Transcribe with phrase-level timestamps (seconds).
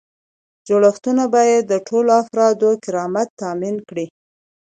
[0.67, 4.05] جوړښتونه باید د ټولو افرادو کرامت تامین کړي.